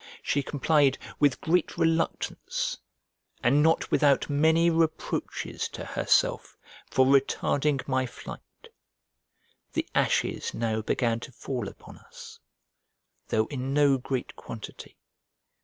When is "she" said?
0.23-0.41